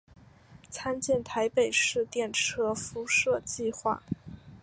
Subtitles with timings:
[0.71, 4.01] 参见台北市电车敷设计画。